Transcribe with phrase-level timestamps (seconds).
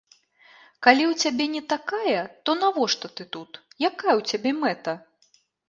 [0.87, 5.01] Калі ў цябе не такая, то навошта ты тут, якая ў цябе мэта?